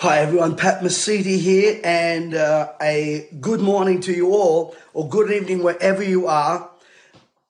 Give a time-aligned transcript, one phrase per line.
[0.00, 5.32] Hi everyone, Pat Mesiti here, and uh, a good morning to you all, or good
[5.32, 6.68] evening wherever you are.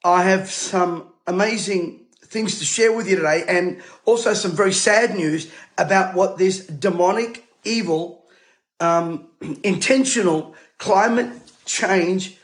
[0.04, 5.17] I have some amazing things to share with you today, and also some very sad
[5.17, 8.24] news about what this demonic, evil,
[8.78, 9.26] um,
[9.65, 11.33] intentional climate
[11.65, 12.38] change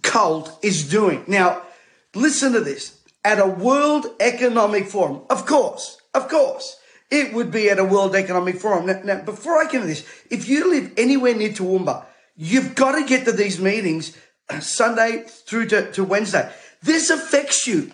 [0.00, 1.22] cult is doing.
[1.26, 1.64] Now,
[2.14, 2.98] listen to this.
[3.26, 6.78] At a World Economic Forum, of course, of course,
[7.10, 8.86] it would be at a World Economic Forum.
[8.86, 12.04] Now, now before I get into this, if you live anywhere near Toowoomba,
[12.36, 14.16] you've got to get to these meetings
[14.48, 16.50] uh, Sunday through to, to Wednesday.
[16.82, 17.92] This affects you.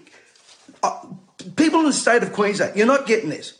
[0.82, 1.06] Uh,
[1.56, 3.58] people in the state of Queensland, you're not getting this.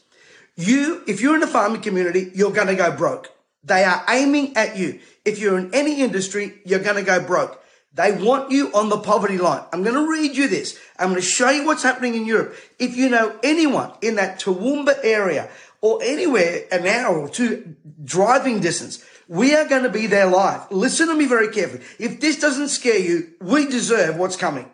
[0.57, 3.31] You, if you're in the farming community, you're going to go broke.
[3.65, 5.01] They are aiming at you.
[5.25, 7.64] If you're in any industry, you're going to go broke.
[7.95, 9.62] They want you on the poverty line.
[9.73, 10.79] I'm going to read you this.
[10.98, 12.57] I'm going to show you what's happening in Europe.
[12.79, 15.48] If you know anyone in that Toowoomba area
[15.80, 20.70] or anywhere an hour or two driving distance, we are going to be there live.
[20.73, 21.84] Listen to me very carefully.
[22.00, 24.69] If this doesn't scare you, we deserve what's coming.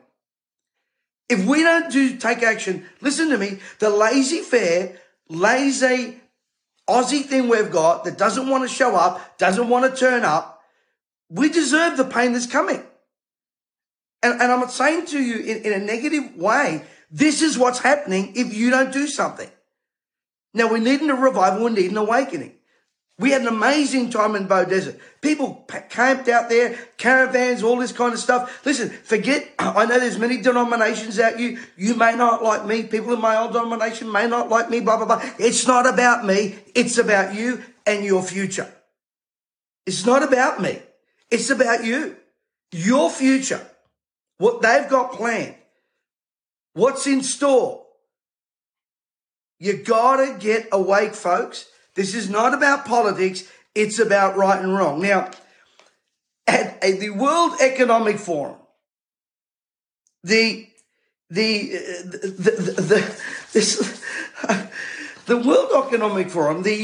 [1.28, 3.58] If we don't do take action, listen to me.
[3.80, 4.96] The lazy fair,
[5.28, 6.16] lazy
[6.88, 10.62] Aussie thing we've got that doesn't want to show up, doesn't want to turn up,
[11.28, 12.82] we deserve the pain that's coming.
[14.22, 17.80] And, and I'm not saying to you in, in a negative way, this is what's
[17.80, 19.50] happening if you don't do something.
[20.52, 22.54] Now we need a revival, we need an awakening.
[23.18, 24.98] We had an amazing time in Beaudesert.
[25.20, 28.64] People camped out there, caravans, all this kind of stuff.
[28.64, 31.58] Listen, forget, I know there's many denominations out you.
[31.76, 32.84] You may not like me.
[32.84, 35.20] People in my old denomination may not like me, blah, blah, blah.
[35.38, 36.58] It's not about me.
[36.74, 38.72] It's about you and your future.
[39.84, 40.80] It's not about me.
[41.30, 42.16] It's about you,
[42.72, 43.69] your future
[44.41, 45.55] what they've got planned,
[46.72, 47.84] what's in store.
[49.58, 51.66] You gotta get awake, folks.
[51.94, 53.44] This is not about politics.
[53.74, 55.02] It's about right and wrong.
[55.02, 55.30] Now,
[56.47, 58.56] at, the World Economic Forum,
[60.25, 60.66] the
[61.28, 61.69] the
[62.04, 63.22] the the, the,
[63.53, 64.03] this,
[65.26, 66.75] the World Economic Forum, the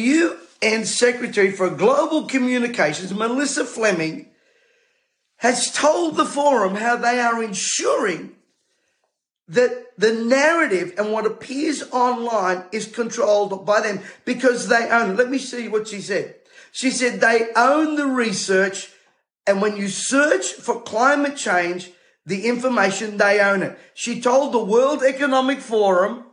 [0.60, 4.28] UN Secretary for Global Communications, Melissa Fleming,
[5.38, 8.34] has told the forum how they are ensuring
[9.48, 15.16] that the narrative and what appears online is controlled by them because they own.
[15.16, 16.34] Let me see what she said.
[16.72, 18.90] She said they own the research,
[19.46, 21.90] and when you search for climate change,
[22.26, 23.78] the information, they own it.
[23.94, 26.24] She told the World Economic Forum,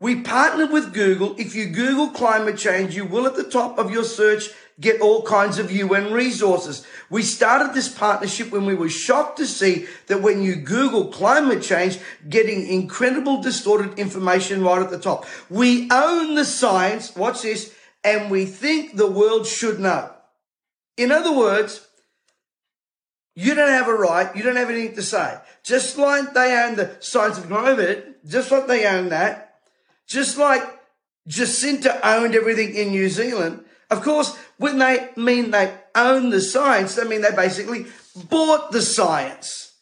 [0.00, 1.36] we partnered with Google.
[1.38, 5.22] If you Google climate change, you will at the top of your search get all
[5.22, 6.86] kinds of UN resources.
[7.10, 11.62] We started this partnership when we were shocked to see that when you Google climate
[11.62, 15.26] change, getting incredible distorted information right at the top.
[15.50, 17.74] We own the science, watch this,
[18.04, 20.12] and we think the world should know.
[20.96, 21.86] In other words,
[23.34, 25.38] you don't have a right, you don't have anything to say.
[25.62, 29.60] Just like they own the science of method, just like they own that,
[30.06, 30.62] just like
[31.26, 36.94] Jacinta owned everything in New Zealand, of course, when they mean they own the science,
[36.94, 37.86] they mean they basically
[38.28, 39.74] bought the science.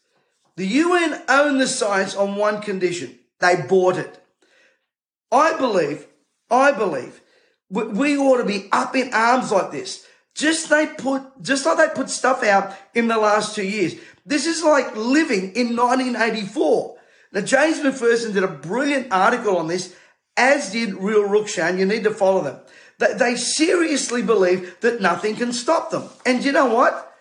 [0.57, 3.19] The UN own the science on one condition.
[3.41, 4.23] They bought it.
[5.31, 6.07] I believe,
[6.51, 7.21] I believe
[7.69, 10.07] we ought to be up in arms like this.
[10.35, 13.95] Just they put, just like they put stuff out in the last two years.
[14.25, 16.97] This is like living in 1984.
[17.33, 19.95] Now, James McPherson did a brilliant article on this,
[20.37, 21.79] as did Real Rukshan.
[21.79, 22.61] You need to follow them.
[22.99, 26.09] They seriously believe that nothing can stop them.
[26.25, 27.15] And you know what?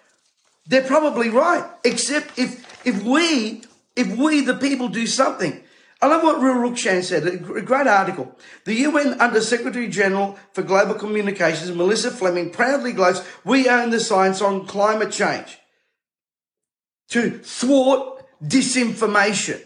[0.66, 1.70] They're probably right.
[1.84, 3.64] Except if, if we,
[3.96, 5.62] if we, the people, do something.
[6.02, 8.38] I love what Rukshan said, a great article.
[8.66, 14.00] The UN Under Secretary General for Global Communications, Melissa Fleming, proudly gloats, we own the
[14.00, 15.58] science on climate change
[17.10, 19.62] to thwart disinformation.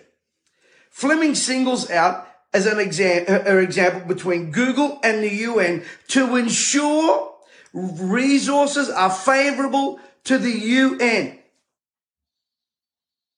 [0.90, 7.34] Fleming singles out as an example between Google and the UN to ensure
[7.74, 11.40] resources are favorable to the UN.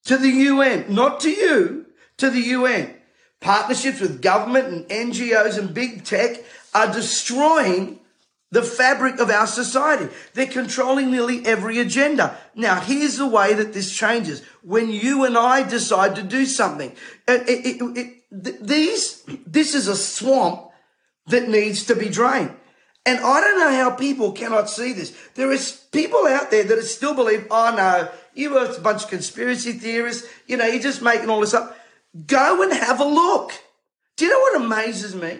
[0.05, 1.85] To the UN, not to you,
[2.17, 2.95] to the UN.
[3.39, 6.43] Partnerships with government and NGOs and big tech
[6.73, 7.99] are destroying
[8.51, 10.13] the fabric of our society.
[10.33, 12.37] They're controlling nearly every agenda.
[12.55, 14.43] Now, here's the way that this changes.
[14.61, 16.91] When you and I decide to do something,
[17.27, 20.69] it, it, it, these, this is a swamp
[21.27, 22.55] that needs to be drained.
[23.05, 25.15] And I don't know how people cannot see this.
[25.33, 29.09] There is people out there that still believe, oh no, you are a bunch of
[29.09, 30.27] conspiracy theorists.
[30.47, 31.77] You know, you're just making all this up.
[32.27, 33.53] Go and have a look.
[34.17, 35.39] Do you know what amazes me?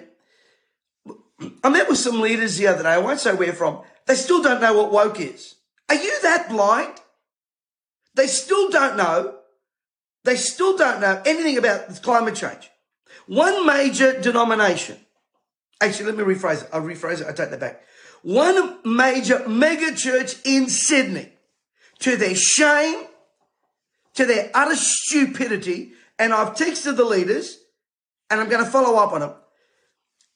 [1.64, 2.90] I met with some leaders the other day.
[2.90, 3.82] I won't say where from.
[4.08, 5.56] They still don't know what woke is.
[5.88, 7.00] Are you that blind?
[8.16, 9.36] They still don't know.
[10.24, 12.71] They still don't know anything about climate change.
[13.32, 14.98] One major denomination.
[15.80, 16.70] Actually, let me rephrase it.
[16.74, 17.28] I'll rephrase it.
[17.28, 17.82] I take that back.
[18.24, 21.32] One major mega church in Sydney,
[22.00, 23.06] to their shame,
[24.16, 27.58] to their utter stupidity, and I've texted the leaders,
[28.30, 29.34] and I'm going to follow up on them.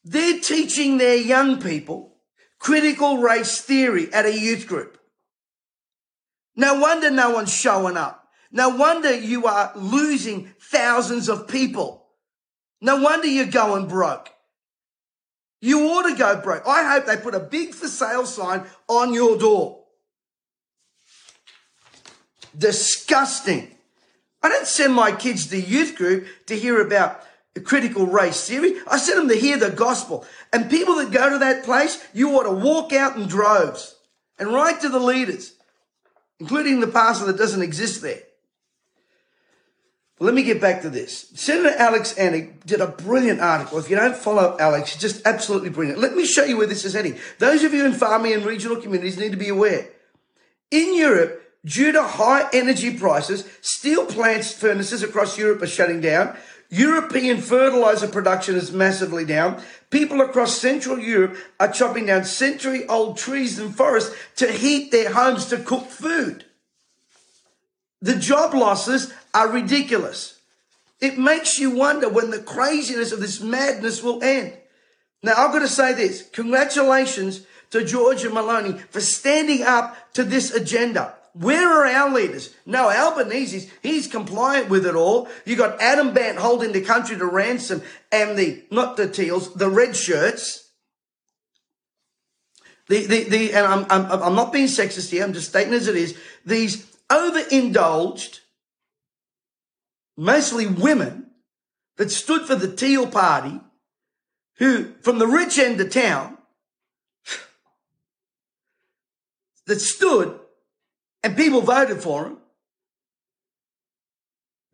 [0.06, 2.15] They're teaching their young people
[2.59, 4.98] critical race theory at a youth group.
[6.56, 8.30] No wonder no one's showing up.
[8.53, 12.05] No wonder you are losing thousands of people.
[12.81, 14.30] No wonder you're going broke.
[15.62, 16.68] You ought to go broke.
[16.68, 19.83] I hope they put a big for sale sign on your door.
[22.57, 23.75] Disgusting.
[24.44, 27.24] I don't send my kids to youth group to hear about
[27.63, 28.75] critical race theory.
[28.88, 30.25] I sent them to hear the gospel.
[30.54, 33.95] And people that go to that place, you ought to walk out in droves
[34.38, 35.54] and write to the leaders,
[36.39, 38.22] including the pastor that doesn't exist there.
[40.19, 41.29] Let me get back to this.
[41.33, 43.77] Senator Alex Anning did a brilliant article.
[43.79, 46.00] If you don't follow Alex, just absolutely brilliant.
[46.00, 47.19] Let me show you where this is heading.
[47.39, 49.89] Those of you in farming and regional communities need to be aware.
[50.71, 56.38] In Europe, due to high energy prices, steel plants furnaces across Europe are shutting down.
[56.69, 59.62] European fertilizer production is massively down.
[59.89, 65.12] People across Central Europe are chopping down century old trees and forests to heat their
[65.12, 66.44] homes to cook food.
[68.01, 70.39] The job losses are ridiculous.
[71.01, 74.57] It makes you wonder when the craziness of this madness will end.
[75.24, 76.30] Now, I've got to say this.
[76.30, 81.15] Congratulations to Giorgia Meloni for standing up to this agenda.
[81.33, 82.56] Where are our leaders?
[82.65, 85.27] No, Albanese's, he's compliant with it all.
[85.44, 87.81] You got Adam Bandt holding the country to ransom
[88.12, 90.69] and the, not the teals, the red shirts.
[92.88, 95.25] The, the, the, and I'm, I'm, I'm not being sexist here.
[95.25, 96.18] I'm just stating as it is.
[96.45, 98.40] These overindulged,
[100.18, 101.31] mostly women
[101.98, 103.60] that stood for the Teal Party,
[104.57, 106.38] who, from the rich end of town,
[109.68, 110.40] that stood
[111.24, 112.38] and people voted for them.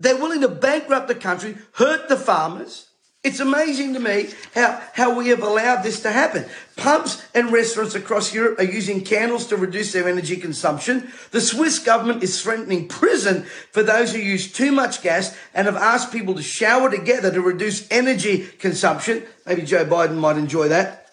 [0.01, 2.87] They're willing to bankrupt the country, hurt the farmers.
[3.23, 6.45] It's amazing to me how, how we have allowed this to happen.
[6.75, 11.11] Pubs and restaurants across Europe are using candles to reduce their energy consumption.
[11.29, 15.75] The Swiss government is threatening prison for those who use too much gas and have
[15.75, 19.23] asked people to shower together to reduce energy consumption.
[19.45, 21.11] Maybe Joe Biden might enjoy that.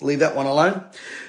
[0.00, 0.84] Leave that one alone.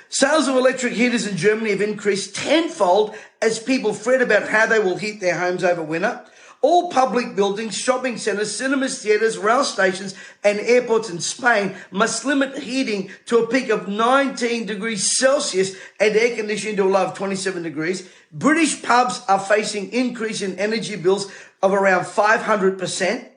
[0.10, 4.78] Sales of electric heaters in Germany have increased tenfold as people fret about how they
[4.78, 6.24] will heat their homes over winter.
[6.64, 10.16] All public buildings, shopping centres, cinemas, theatres, rail stations,
[10.46, 16.16] and airports in Spain must limit heating to a peak of 19 degrees Celsius and
[16.16, 18.08] air conditioning to a low of 27 degrees.
[18.32, 21.30] British pubs are facing increase in energy bills
[21.62, 23.28] of around 500%.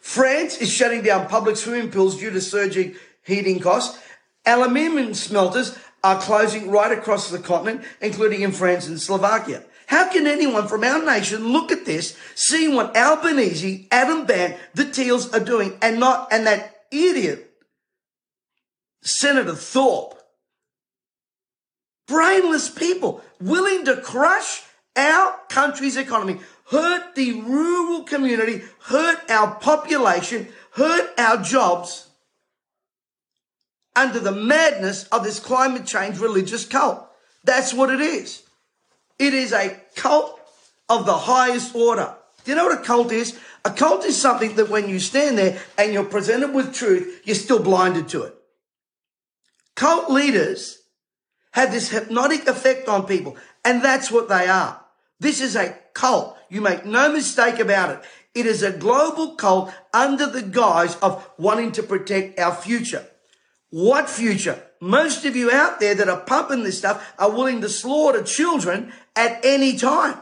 [0.00, 3.98] France is shutting down public swimming pools due to surging heating costs.
[4.46, 9.64] Aluminium smelters are closing right across the continent, including in France and Slovakia.
[9.86, 14.84] How can anyone from our nation look at this, see what Albanese, Adam Bandt, the
[14.84, 17.50] Teals are doing, and not, and that idiot,
[19.02, 20.14] Senator Thorpe,
[22.06, 24.62] brainless people willing to crush
[24.96, 26.38] our country's economy,
[26.70, 32.08] hurt the rural community, hurt our population, hurt our jobs
[33.96, 37.06] under the madness of this climate change religious cult.
[37.44, 38.43] That's what it is.
[39.18, 40.40] It is a cult
[40.88, 42.14] of the highest order.
[42.44, 43.38] Do you know what a cult is?
[43.64, 47.34] A cult is something that when you stand there and you're presented with truth, you're
[47.34, 48.34] still blinded to it.
[49.74, 50.82] Cult leaders
[51.52, 54.80] have this hypnotic effect on people, and that's what they are.
[55.20, 56.36] This is a cult.
[56.50, 58.00] You make no mistake about it.
[58.34, 63.06] It is a global cult under the guise of wanting to protect our future.
[63.74, 64.62] What future?
[64.80, 68.92] Most of you out there that are pumping this stuff are willing to slaughter children
[69.16, 70.16] at any time.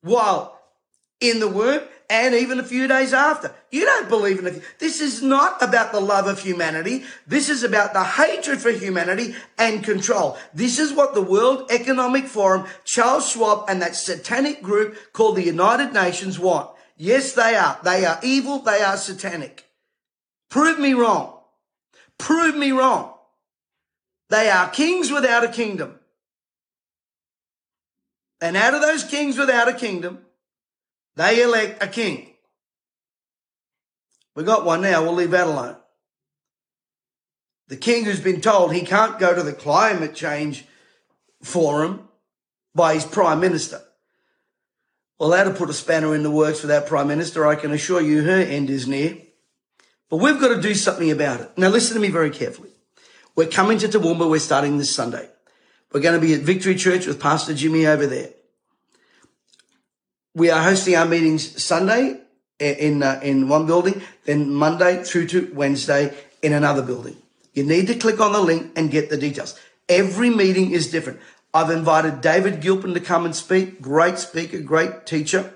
[0.00, 0.58] While
[1.20, 3.54] in the womb and even a few days after.
[3.70, 4.62] You don't believe in it.
[4.78, 7.04] This is not about the love of humanity.
[7.26, 10.38] This is about the hatred for humanity and control.
[10.54, 15.44] This is what the World Economic Forum, Charles Schwab, and that satanic group called the
[15.44, 16.70] United Nations want.
[16.96, 17.78] Yes, they are.
[17.84, 18.60] They are evil.
[18.60, 19.65] They are satanic.
[20.50, 21.38] Prove me wrong.
[22.18, 23.12] Prove me wrong.
[24.28, 25.98] They are kings without a kingdom.
[28.40, 30.20] And out of those kings without a kingdom,
[31.16, 32.32] they elect a king.
[34.34, 35.02] We got one now.
[35.02, 35.76] We'll leave that alone.
[37.68, 40.66] The king who's been told he can't go to the climate change
[41.42, 42.08] forum
[42.74, 43.80] by his prime minister.
[45.18, 47.46] Well, that'll put a spanner in the works for that prime minister.
[47.46, 49.16] I can assure you her end is near.
[50.08, 51.50] But we've got to do something about it.
[51.56, 52.70] Now listen to me very carefully.
[53.34, 54.30] We're coming to Toowoomba.
[54.30, 55.28] We're starting this Sunday.
[55.92, 58.30] We're going to be at Victory Church with Pastor Jimmy over there.
[60.34, 62.20] We are hosting our meetings Sunday
[62.58, 67.16] in uh, in one building, then Monday through to Wednesday in another building.
[67.54, 69.58] You need to click on the link and get the details.
[69.88, 71.20] Every meeting is different.
[71.54, 73.80] I've invited David Gilpin to come and speak.
[73.80, 75.54] Great speaker, great teacher.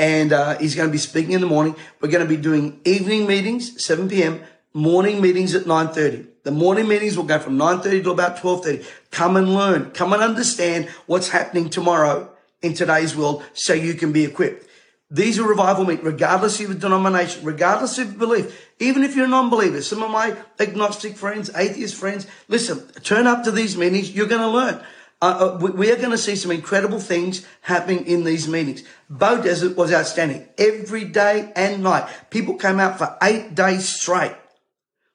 [0.00, 1.76] And uh, he's going to be speaking in the morning.
[2.00, 4.40] We're going to be doing evening meetings, 7 p.m.,
[4.72, 6.26] morning meetings at 9.30.
[6.42, 8.86] The morning meetings will go from 9.30 to about 12.30.
[9.10, 9.90] Come and learn.
[9.90, 12.30] Come and understand what's happening tomorrow
[12.62, 14.66] in today's world so you can be equipped.
[15.10, 18.70] These are revival meetings, regardless of your denomination, regardless of belief.
[18.78, 23.44] Even if you're a non-believer, some of my agnostic friends, atheist friends, listen, turn up
[23.44, 24.12] to these meetings.
[24.12, 24.82] You're going to learn.
[25.22, 28.82] Uh, uh, we are going to see some incredible things happening in these meetings.
[29.12, 30.48] Beaudesert was outstanding.
[30.56, 32.08] Every day and night.
[32.30, 34.34] People came out for eight days straight.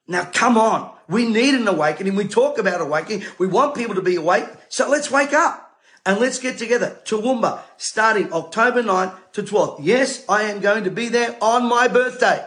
[0.08, 0.94] Now come on.
[1.08, 2.16] We need an awakening.
[2.16, 3.26] We talk about awakening.
[3.40, 4.46] We want people to be awake.
[4.70, 5.66] So let's wake up
[6.06, 7.00] and let's get together.
[7.06, 9.80] Toowoomba starting October 9th to 12th.
[9.82, 12.46] Yes, I am going to be there on my birthday.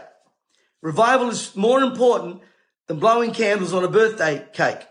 [0.80, 2.40] Revival is more important
[2.86, 4.86] than blowing candles on a birthday cake.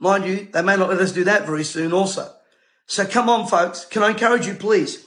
[0.00, 2.32] Mind you, they may not let us do that very soon also.
[2.86, 3.84] So come on, folks.
[3.84, 5.06] Can I encourage you, please?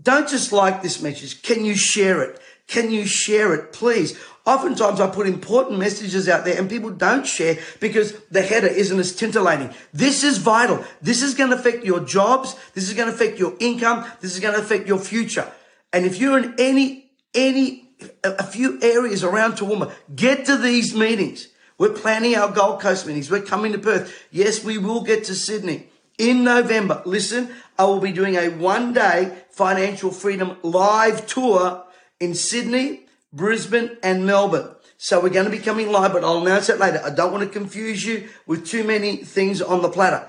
[0.00, 1.42] Don't just like this message.
[1.42, 2.38] Can you share it?
[2.68, 4.18] Can you share it, please?
[4.44, 8.98] Oftentimes I put important messages out there and people don't share because the header isn't
[8.98, 9.74] as tintillating.
[9.92, 10.84] This is vital.
[11.00, 12.56] This is going to affect your jobs.
[12.74, 14.04] This is going to affect your income.
[14.20, 15.50] This is going to affect your future.
[15.92, 17.88] And if you're in any, any,
[18.24, 21.48] a few areas around Toowoomba, get to these meetings.
[21.82, 23.28] We're planning our Gold Coast meetings.
[23.28, 24.28] We're coming to Perth.
[24.30, 27.02] Yes, we will get to Sydney in November.
[27.04, 31.84] Listen, I will be doing a one day financial freedom live tour
[32.20, 34.76] in Sydney, Brisbane, and Melbourne.
[34.96, 37.02] So we're going to be coming live, but I'll announce that later.
[37.04, 40.24] I don't want to confuse you with too many things on the platter.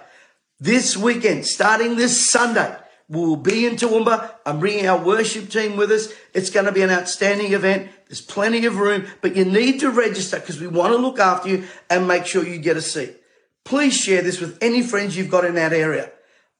[0.59, 2.75] This weekend, starting this Sunday,
[3.09, 4.33] We'll be in Toowoomba.
[4.45, 6.11] I'm bringing our worship team with us.
[6.33, 7.91] It's going to be an outstanding event.
[8.13, 11.49] There's plenty of room, but you need to register because we want to look after
[11.49, 13.17] you and make sure you get a seat.
[13.63, 16.11] Please share this with any friends you've got in that area.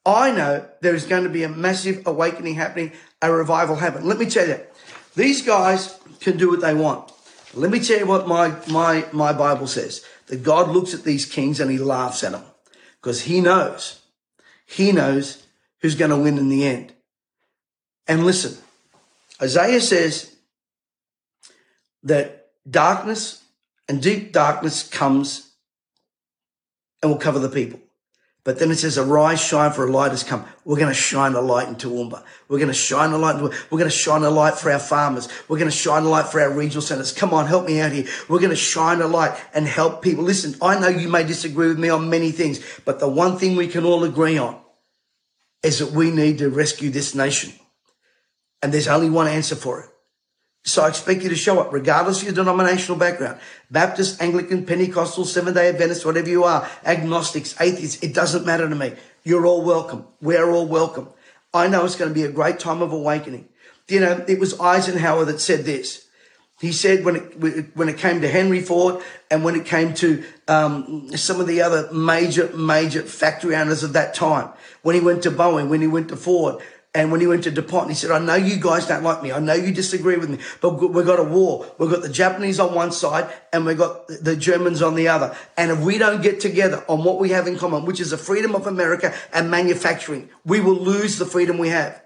[0.04, 2.90] I know there is going to be a massive awakening happening,
[3.22, 4.08] a revival happening.
[4.08, 4.58] Let me tell you,
[5.14, 7.12] these guys can do what they want.
[7.54, 10.04] Let me tell you what my, my, my Bible says.
[10.26, 12.42] That God looks at these kings and he laughs at them
[13.00, 14.00] because he knows,
[14.66, 15.46] he knows
[15.82, 16.94] who's going to win in the end.
[18.08, 18.58] And listen,
[19.40, 20.33] Isaiah says
[22.04, 23.42] that darkness
[23.88, 25.52] and deep darkness comes
[27.02, 27.80] and will cover the people.
[28.44, 30.44] But then it says, arise, shine, for a light has come.
[30.66, 32.22] We're going to shine a light into Toowoomba.
[32.46, 33.40] We're going to shine a light.
[33.40, 35.30] We're going to shine a light for our farmers.
[35.48, 37.10] We're going to shine a light for our regional centers.
[37.10, 38.04] Come on, help me out here.
[38.28, 40.24] We're going to shine a light and help people.
[40.24, 43.56] Listen, I know you may disagree with me on many things, but the one thing
[43.56, 44.60] we can all agree on
[45.62, 47.54] is that we need to rescue this nation.
[48.62, 49.90] And there's only one answer for it.
[50.66, 53.38] So I expect you to show up, regardless of your denominational background.
[53.70, 58.74] Baptist, Anglican, Pentecostal, Seventh day Adventist, whatever you are, agnostics, atheists, it doesn't matter to
[58.74, 58.94] me.
[59.24, 60.06] You're all welcome.
[60.22, 61.08] We're all welcome.
[61.52, 63.48] I know it's going to be a great time of awakening.
[63.88, 66.06] You know, it was Eisenhower that said this.
[66.60, 70.24] He said when it, when it came to Henry Ford and when it came to
[70.48, 74.48] um, some of the other major, major factory owners of that time,
[74.80, 76.62] when he went to Boeing, when he went to Ford,
[76.94, 79.32] and when he went to DuPont, he said, I know you guys don't like me.
[79.32, 81.66] I know you disagree with me, but we've got a war.
[81.76, 85.36] We've got the Japanese on one side and we've got the Germans on the other.
[85.56, 88.16] And if we don't get together on what we have in common, which is the
[88.16, 92.00] freedom of America and manufacturing, we will lose the freedom we have.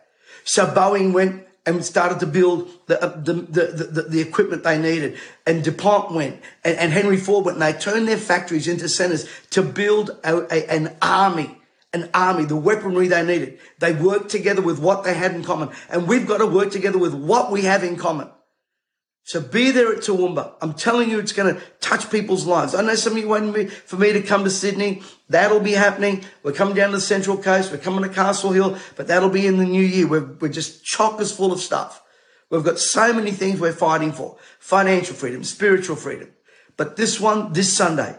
[0.44, 5.18] So Boeing went and started to build the, uh, the, the, the, equipment they needed.
[5.46, 9.62] And DuPont went and, Henry Ford went and they turned their factories into centers to
[9.62, 11.57] build an army,
[11.92, 13.58] an army, the weaponry they needed.
[13.78, 15.70] They worked together with what they had in common.
[15.90, 18.30] And we've got to work together with what we have in common.
[19.24, 20.54] So be there at Toowoomba.
[20.62, 22.74] I'm telling you, it's going to touch people's lives.
[22.74, 25.02] I know some of you waiting for me to come to Sydney.
[25.28, 26.24] That'll be happening.
[26.42, 27.70] We're coming down to the Central Coast.
[27.70, 30.06] We're coming to Castle Hill, but that'll be in the new year.
[30.06, 32.02] We're, we're just chockers full of stuff.
[32.50, 34.38] We've got so many things we're fighting for.
[34.60, 36.30] Financial freedom, spiritual freedom.
[36.78, 38.16] But this one, this Sunday,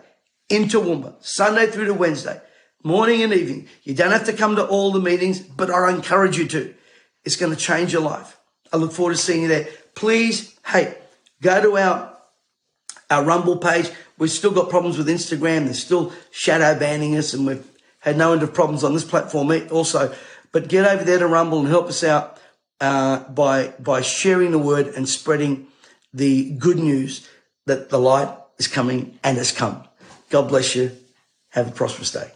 [0.49, 2.39] in Toowoomba, Sunday through to Wednesday,
[2.83, 3.67] morning and evening.
[3.83, 6.73] You don't have to come to all the meetings, but I encourage you to.
[7.23, 8.37] It's going to change your life.
[8.71, 9.67] I look forward to seeing you there.
[9.95, 10.95] Please, hey,
[11.41, 12.17] go to our
[13.09, 13.89] our Rumble page.
[14.17, 15.65] We've still got problems with Instagram.
[15.65, 17.65] They're still shadow banning us, and we've
[17.99, 20.13] had no end of problems on this platform also.
[20.51, 22.39] But get over there to Rumble and help us out
[22.79, 25.67] uh, by by sharing the word and spreading
[26.13, 27.27] the good news
[27.65, 29.83] that the light is coming and has come.
[30.29, 30.91] God bless you.
[31.49, 32.31] Have a prosperous day.